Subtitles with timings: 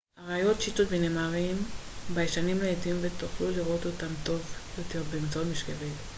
[0.19, 1.57] אריות צ'יטות ונמרים
[2.13, 4.41] ביישנים לעתים ותוכלו לראות אותם טוב
[4.77, 5.87] יותר באמצעות משקפת